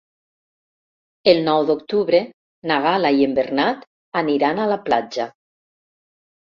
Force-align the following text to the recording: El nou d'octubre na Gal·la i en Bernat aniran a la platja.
El 1.33 1.41
nou 1.49 1.67
d'octubre 1.67 2.23
na 2.73 2.81
Gal·la 2.89 3.13
i 3.21 3.29
en 3.29 3.39
Bernat 3.43 3.87
aniran 4.25 4.67
a 4.67 4.71
la 4.77 4.83
platja. 4.91 5.33